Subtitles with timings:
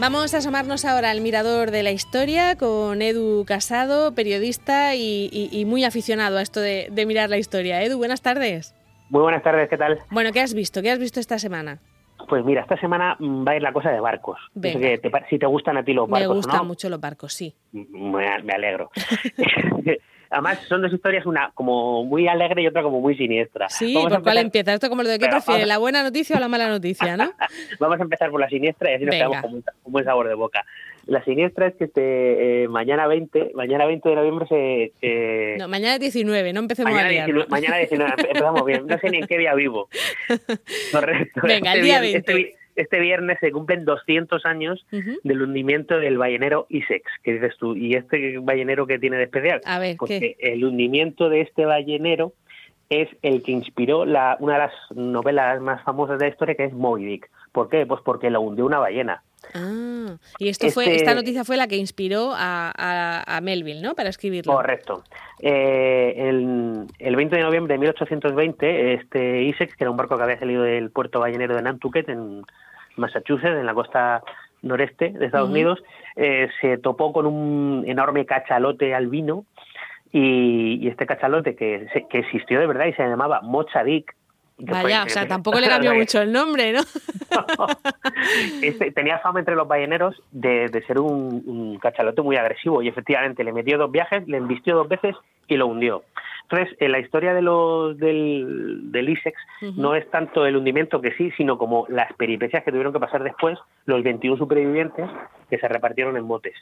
[0.00, 5.82] Vamos a asomarnos ahora al mirador de la historia con Edu Casado, periodista y, muy
[5.82, 7.82] aficionado a esto de, mirar la historia.
[7.82, 8.76] Edu, buenas tardes.
[9.10, 9.98] Muy buenas tardes, ¿qué tal?
[10.10, 10.82] Bueno, ¿qué has visto?
[10.82, 11.80] ¿Qué has visto esta semana?
[12.28, 14.38] Pues mira, esta semana mm, va a ir la cosa de barcos.
[15.30, 16.28] si te gustan a ti los barcos.
[16.28, 17.56] Me gustan mucho los barcos, sí.
[17.72, 18.90] Me, me alegro.
[20.30, 23.68] Además, son dos historias, una como muy alegre y otra como muy siniestra.
[23.70, 24.74] Sí, ¿por cuál empieza?
[24.74, 27.32] Esto como lo de qué prefiere, la buena noticia o la mala noticia, ¿no?
[27.80, 30.34] vamos a empezar por la siniestra y así nos quedamos con un, buen sabor de
[30.34, 30.64] boca.
[31.06, 34.46] La siniestra es que este eh, mañana 20, mañana 20 de noviembre
[35.00, 35.56] se...
[35.58, 38.86] No, mañana 19, no empecemos mañana a 19, Mañana 19, empezamos bien.
[38.86, 39.88] No sé ni en qué día vivo.
[40.92, 41.40] Correcto.
[41.42, 42.18] Venga, el día 20.
[42.18, 47.74] Este este viernes se cumplen 200 años del hundimiento del ballenero Isex, que dices tú,
[47.74, 49.60] ¿y este ballenero qué tiene de especial?
[49.64, 52.32] A ver, Porque el hundimiento de este ballenero
[52.88, 56.64] es el que inspiró la, una de las novelas más famosas de la historia, que
[56.64, 57.30] es Moby Dick.
[57.52, 57.84] ¿Por qué?
[57.84, 59.22] Pues porque lo hundió una ballena.
[59.54, 63.94] Ah, y esto fue, esta este noticia fue la que inspiró a, Melville, ¿no?
[63.94, 64.52] Para escribirlo.
[64.52, 65.04] Correcto.
[65.40, 70.22] Eh, el, el, 20 de noviembre de 1820, este Isex, que era un barco que
[70.22, 72.42] había salido del puerto ballenero de Nantucket, en
[72.96, 74.22] Massachusetts, en la costa
[74.62, 75.82] noreste de Estados Unidos,
[76.16, 79.44] eh, se topó con un enorme cachalote albino
[80.12, 84.14] y, y este cachalote que, que existió de verdad y se llamaba Mochadik,
[84.58, 86.80] Vaya, o sea, tampoco le cambió mucho el nombre, ¿no?
[88.62, 93.44] Este, tenía fama entre los balleneros de, de ser un, cachalote muy agresivo y efectivamente
[93.44, 95.14] le metió dos viajes, le embistió dos veces
[95.46, 96.02] y lo hundió.
[96.42, 99.36] Entonces, en la historia de los, del, del ISEX
[99.76, 103.22] no es tanto el hundimiento que sí, sino como las peripecias que tuvieron que pasar
[103.22, 105.08] después los 21 supervivientes
[105.50, 106.54] que se repartieron en botes.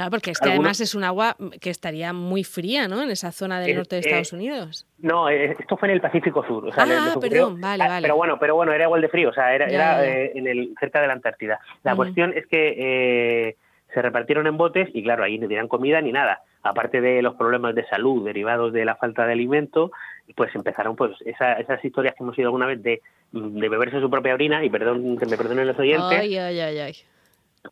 [0.00, 3.02] Claro, porque este además es un agua que estaría muy fría, ¿no?
[3.02, 4.86] En esa zona del norte de Estados Unidos.
[4.96, 6.68] No, eh, esto fue en el Pacífico Sur.
[6.68, 8.04] O sea, ah, perdón, vale, ah, vale.
[8.04, 10.74] Pero bueno, pero bueno, era igual de frío, o sea, era, era eh, en el,
[10.80, 11.60] cerca de la Antártida.
[11.82, 13.56] La cuestión es que eh,
[13.92, 16.44] se repartieron en botes y claro, ahí no tenían comida ni nada.
[16.62, 19.92] Aparte de los problemas de salud derivados de la falta de alimento,
[20.34, 24.32] pues empezaron pues esas historias que hemos oído alguna vez de, de beberse su propia
[24.32, 26.18] orina, y perdón que me perdonen los oyentes.
[26.18, 26.94] Ay, ay, ay, ay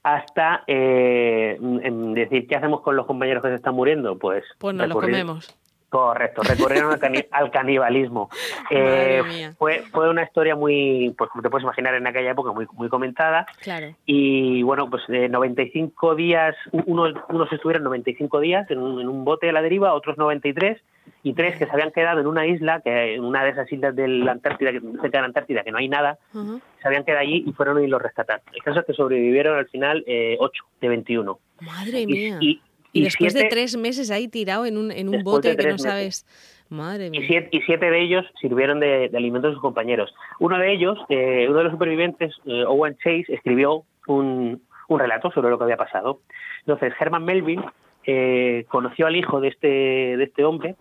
[0.03, 4.87] hasta eh, decir qué hacemos con los compañeros que se están muriendo, pues pues no
[4.87, 5.55] los comemos.
[5.89, 6.93] Correcto, recurrieron
[7.31, 8.29] al, canibalismo.
[8.71, 12.67] Eh, fue, fue una historia muy, pues como te puedes imaginar en aquella época, muy,
[12.73, 13.47] muy comentada.
[13.63, 13.95] Claro.
[14.05, 19.25] Y bueno, pues de 95 días, unos, unos estuvieron 95 días en un, en un
[19.25, 20.79] bote a la deriva, otros 93
[21.23, 23.95] y tres que se habían quedado en una isla, que en una de esas islas
[23.95, 27.45] de la Antártida, cerca de la Antártida, que no hay nada, se habían quedado allí
[27.47, 28.43] y fueron y los rescataron.
[28.53, 31.39] El caso es que sobrevivieron al final eh, 8 de 21.
[31.61, 32.39] Madre mía.
[32.41, 32.61] Y,
[32.93, 36.27] después de tres meses ahí tirado en un, en un bote que no sabes...
[36.71, 37.23] Madre mía.
[37.51, 40.15] Y siete, de ellos sirvieron de, alimento a sus compañeros.
[40.39, 45.31] Uno de ellos, eh, uno de los supervivientes, eh, Owen Chase, escribió un, un relato
[45.31, 46.21] sobre lo que había pasado.
[46.61, 47.65] Entonces, Herman Melville
[48.05, 50.77] eh, conoció al hijo de este, de este hombre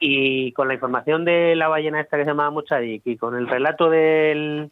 [0.00, 3.46] y con la información de la ballena esta que se llamaba Mochadik y con el
[3.46, 4.70] relato del,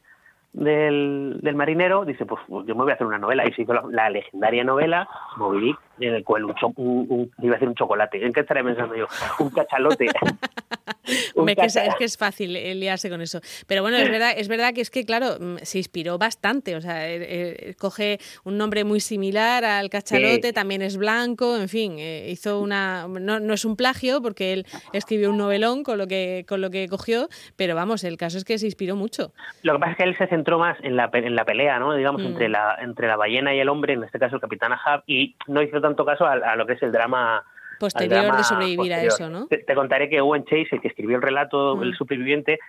[0.54, 3.46] del, del, marinero, dice, pues, pues yo me voy a hacer una novela.
[3.46, 5.06] Y se hizo la, legendaria novela
[5.36, 8.24] Moby Dick, en el cual un, iba a decir un chocolate.
[8.24, 9.06] ¿En qué estaré pensando yo?
[9.38, 10.06] Un cachalote.
[11.46, 13.40] es, que es, fácil eh, liarse con eso.
[13.66, 16.76] Pero bueno, es verdad, es verdad que es que, claro, mm, se inspiró bastante.
[16.76, 21.68] O sea, eh, eh, coge un nombre muy similar al cachalote, también es blanco, en
[21.68, 23.06] fin, hizo una.
[23.08, 26.70] No, no, es un plagio porque él escribió un novelón con lo que con lo
[26.70, 29.32] que cogió, pero vamos, el caso es que se inspiró mucho.
[29.62, 31.94] Lo que pasa es que él se centró más en la, en la pelea, ¿no?
[31.94, 32.52] Digamos, entre, mm.
[32.52, 35.62] la, entre la ballena y el hombre, en este caso el capitán Ahab, y no
[35.62, 37.44] hizo tanto caso a lo que es el drama
[37.82, 39.46] posterior de sobrevivir a eso, ¿no?
[39.46, 42.60] Te, contaré que Owen Chase, el que escribió el relato, el superviviente,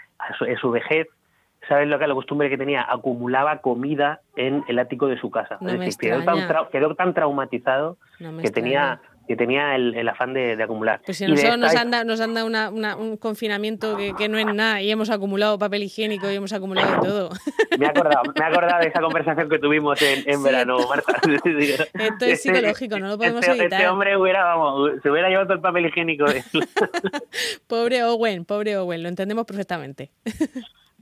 [0.41, 1.07] en su, vejez,
[1.67, 2.85] ¿sabes lo que la costumbre que tenía?
[2.89, 5.57] Acumulaba comida en el ático de su casa.
[5.61, 7.97] es decir, quedó tan, quedó tan, traumatizado
[8.41, 11.01] que tenía que tenía el, afán de, acumular.
[11.05, 12.47] Pues si nosotros nos han dado, nos han dado
[12.97, 17.29] un confinamiento que, no es nada y hemos acumulado papel higiénico y hemos acumulado todo.
[17.77, 21.13] Me he acordado, me he acordado de esa conversación que tuvimos en, verano, Marta.
[21.93, 23.81] Esto es psicológico, no lo podemos este, evitar.
[23.81, 26.25] Este hombre hubiera, vamos, se hubiera llevado todo el papel higiénico.
[27.67, 30.11] pobre Owen, pobre Owen, lo entendemos perfectamente.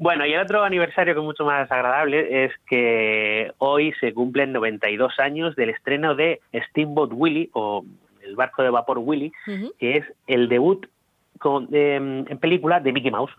[0.01, 4.51] Bueno, y el otro aniversario que es mucho más agradable es que hoy se cumplen
[4.51, 6.39] 92 años del estreno de
[6.69, 7.85] Steamboat Willie, o
[8.31, 9.31] el barco de vapor Willy,
[9.79, 10.87] que es el debut
[11.39, 13.31] con, en película de Mickey Mouse.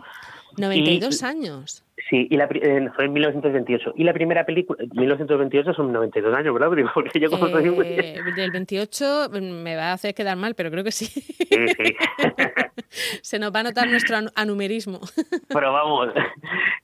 [0.59, 1.85] 92 años.
[2.11, 3.94] Sí, y la, eh, fue en 1928.
[3.97, 6.69] Y la primera película, 1928 son 92 años, ¿verdad?
[6.94, 10.85] Porque yo como eh, Del 28 mm, me va a hacer quedar mal, pero creo
[10.85, 11.06] que sí.
[11.06, 11.97] Sí, sí.
[13.23, 15.00] Se nos va a notar nuestro anumerismo.
[15.49, 16.11] Pero vamos,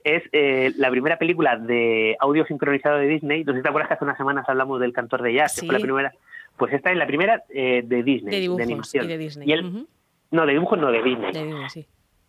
[0.04, 3.44] es eh, la primera película de audio sincronizado de Disney.
[3.44, 5.66] No sé si te acuerdas que hace unas semanas hablamos del cantor de jazz, que
[5.66, 6.14] fue la primera.
[6.58, 9.04] Pues esta es la primera eh, de Disney, de, dibujos, animación.
[9.04, 9.86] Y de Disney.
[10.30, 11.32] No, de dibujos no, de Disney.
[11.32, 11.86] De Disney, sí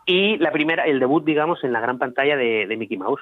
[0.09, 3.21] y la primera, el debut, digamos, en la gran pantalla de, Mickey Mouse.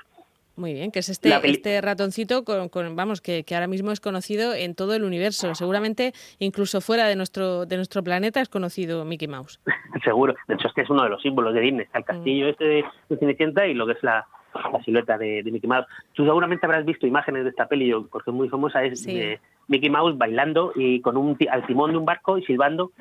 [0.55, 4.73] Muy bien, que es este, este ratoncito con, vamos, que, ahora mismo es conocido en
[4.73, 5.53] todo el universo.
[5.53, 9.59] Seguramente incluso fuera de nuestro, de nuestro planeta es conocido Mickey Mouse.
[10.03, 10.33] Seguro.
[10.47, 11.85] De hecho, este es uno de los símbolos de Disney.
[11.85, 12.49] Está el castillo mm.
[12.49, 12.85] este de,
[13.19, 14.25] Cenicienta y lo que es la,
[14.85, 15.85] silueta de, Mickey Mouse.
[16.13, 19.89] Tú seguramente habrás visto imágenes de esta peli, porque es muy famosa, es de Mickey
[19.89, 22.91] Mouse bailando y con un al timón de un barco y silbando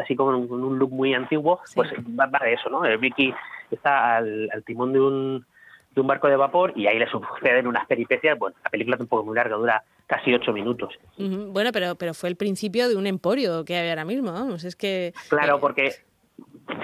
[0.00, 2.80] así como con un look muy antiguo, pues va, de eso, ¿no?
[2.98, 3.34] Vicky
[3.70, 5.46] está al, timón de un,
[5.94, 8.38] de un barco de vapor y ahí le suceden unas peripecias.
[8.38, 10.94] Bueno, la película tampoco es muy larga, dura casi ocho minutos.
[11.18, 14.76] Bueno, pero, pero fue el principio de un emporio que hay ahora mismo, vamos, es
[14.76, 15.12] que...
[15.28, 15.92] Claro, porque...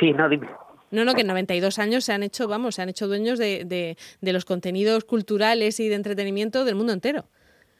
[0.00, 0.48] Sí, no, dime.
[0.90, 3.64] No, no, que en 92 años se han hecho, vamos, se han hecho dueños de,
[3.64, 7.26] de, de los contenidos culturales y de entretenimiento del mundo entero.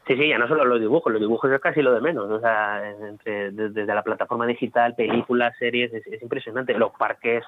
[0.09, 2.31] Sí, sí, ya no solo los dibujos, los dibujos es casi lo de menos.
[2.31, 2.81] O sea,
[3.23, 6.73] desde, la plataforma digital, películas, series, es, impresionante.
[6.73, 7.43] Los parques.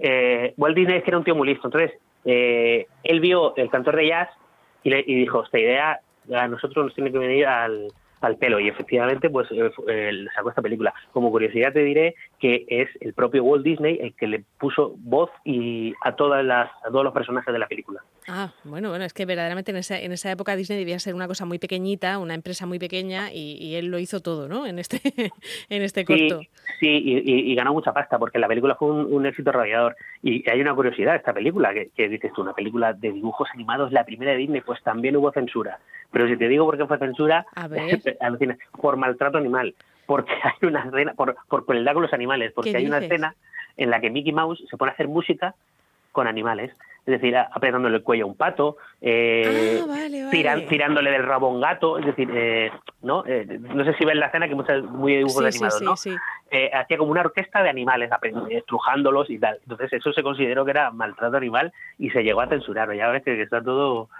[0.00, 1.68] eh, Walt Disney es que era un tío muy listo.
[1.68, 1.92] Entonces,
[2.24, 4.30] eh, él vio el cantor de jazz
[4.84, 6.00] y, le, y dijo: Esta idea
[6.34, 7.88] a nosotros nos tiene que venir al,
[8.22, 10.94] al pelo y efectivamente pues eh, eh, sacó esta película.
[11.12, 15.30] Como curiosidad te diré que es el propio Walt Disney el que le puso voz
[15.44, 18.00] y a todas las a todos los personajes de la película.
[18.28, 21.26] Ah, bueno, bueno, es que verdaderamente en esa, en esa época Disney debía ser una
[21.26, 24.66] cosa muy pequeñita, una empresa muy pequeña y, él lo hizo todo, ¿no?
[24.66, 25.00] En este
[25.70, 26.40] en este corto.
[26.78, 29.96] Sí, y, ganó mucha pasta porque la película fue un, éxito radiador.
[30.22, 33.92] Y hay una curiosidad esta película que, que dices tú, una película de dibujos animados,
[33.92, 35.78] la primera de Disney, pues también hubo censura.
[36.12, 37.46] Pero si te digo por qué fue censura,
[38.80, 39.74] por maltrato animal,
[40.06, 43.34] porque hay una escena, por, por crueldad con los animales, porque hay una escena
[43.76, 45.54] en la que Mickey Mouse se pone a hacer música
[46.12, 46.72] con animales
[47.08, 51.60] es decir, apretándole el cuello a un pato, eh, ah, tirándole del rabo a un
[51.62, 52.70] gato, es decir, eh,
[53.00, 53.24] ¿no?
[53.26, 55.92] Eh, no sé si ven la escena que muchas muy dibujos animados, ¿no?
[55.92, 58.10] hacía como una orquesta de animales,
[58.50, 59.58] estrujándolos y tal.
[59.62, 62.94] Entonces eso se consideró que era maltrato animal y se llegó a censurar.
[62.94, 64.10] Ya ves que está todo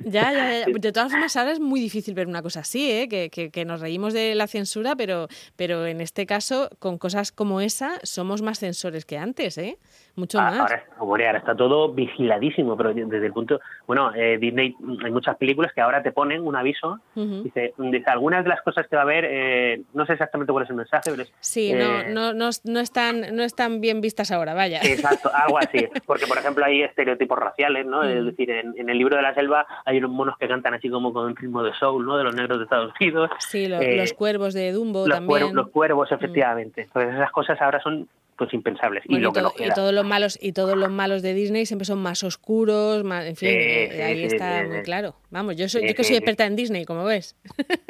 [0.00, 0.66] ya, ya, ya.
[0.78, 3.08] De todas formas, ahora es muy difícil ver una cosa así, ¿eh?
[3.08, 7.60] que, que, nos reímos de la censura, pero, pero en este caso, con cosas como
[7.60, 9.78] esa, somos más censores que antes, ¿eh?
[10.18, 10.72] Mucho ah, más.
[10.98, 13.60] Ahora, está todo vigiladísimo, pero desde el punto.
[13.86, 14.74] Bueno, eh, Disney,
[15.04, 16.98] hay muchas películas que ahora te ponen un aviso.
[17.14, 20.64] dice, dice, algunas de las cosas que va a haber, eh, no sé exactamente cuál
[20.64, 21.32] es el mensaje, pero es.
[21.38, 24.80] Sí, no, eh, no, no, no, están, no están bien vistas ahora, vaya.
[24.82, 25.86] Exacto, algo así.
[26.06, 28.02] Porque, por ejemplo, hay estereotipos raciales, ¿no?
[28.02, 30.90] Es decir, en, en el libro de la selva hay unos monos que cantan así
[30.90, 32.18] como con ritmo de soul, ¿no?
[32.18, 33.30] De los negros de Estados Unidos.
[33.38, 35.54] Sí, los eh, cuervos de Dumbo los también.
[35.54, 36.14] los cuervos, mm.
[36.14, 36.82] efectivamente.
[36.82, 39.04] Entonces esas cosas ahora son pues impensables.
[39.06, 42.22] y, lo y, todos los malos y todos los malos de Disney siempre son más
[42.22, 45.16] oscuros, más, en fin, eh, ahí está muy claro.
[45.30, 47.36] Vamos, yo soy, yo que soy experta en Disney, como ves.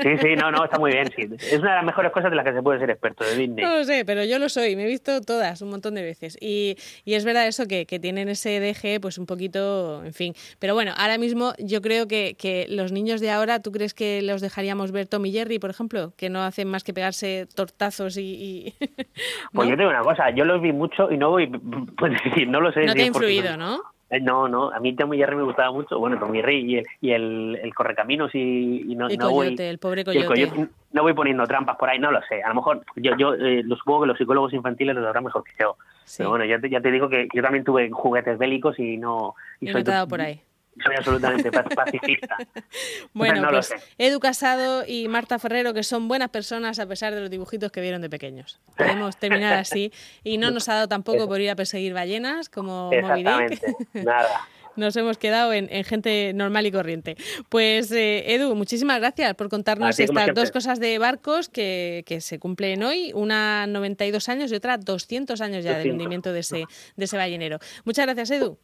[0.02, 1.08] Sí, sí, no, no, está muy bien.
[1.14, 1.22] Sí.
[1.40, 3.64] Es una de las mejores cosas de las que se puede ser experto de Disney.
[3.64, 4.74] No lo sé, pero yo lo soy.
[4.74, 6.36] Me he visto todas, un montón de veces.
[6.40, 10.34] Y, y es verdad eso que, que tienen ese DG, pues un poquito, en fin.
[10.58, 14.20] Pero bueno, ahora mismo yo creo que, que los niños de ahora, ¿tú crees que
[14.22, 16.12] los dejaríamos ver Tom y Jerry, por ejemplo?
[16.16, 18.74] Que no hacen más que pegarse tortazos y...
[19.52, 21.46] Pues yo tengo una cosa, yo los vi mucho y no voy,
[21.98, 22.12] pues
[22.46, 22.84] no lo sé.
[22.84, 23.80] No te ha influido, ¿no?
[24.10, 25.98] Eh, no, no, a mí Tom y Jerry me gustaba mucho.
[25.98, 30.04] Bueno, Tom y Jerry y el, el, Correcaminos y, no, el no voy, el pobre
[30.04, 30.68] coyote.
[30.92, 32.42] No voy poniendo trampas por ahí, no lo sé.
[32.42, 35.44] A lo mejor yo, yo eh, lo supongo que los psicólogos infantiles lo sabrán mejor
[35.44, 35.76] que yo.
[36.16, 39.34] Pero bueno, ya te, ya te digo que yo también tuve juguetes bélicos y no...
[39.60, 40.40] Y, soy no te dado por ahí
[40.82, 42.36] soy absolutamente pacifista.
[43.12, 47.30] bueno, pues Edu Casado y Marta Ferrero, que son buenas personas a pesar de los
[47.30, 48.60] dibujitos que vieron de pequeños.
[48.76, 49.92] Podemos terminar así.
[50.24, 53.48] Y no nos ha dado tampoco por ir a perseguir ballenas como Moby Nada.
[54.76, 57.16] Nos hemos quedado en, gente normal y corriente.
[57.48, 62.38] Pues eh, Edu, muchísimas gracias por contarnos estas dos cosas de barcos que, que, se
[62.38, 67.04] cumplen hoy, una 92 años y otra 200 años ya del hundimiento de ese, de
[67.04, 67.58] ese ballenero.
[67.84, 68.56] Muchas gracias, Edu.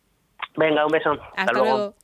[0.57, 1.19] Venga, un beso.
[1.37, 1.97] Hasta, luego.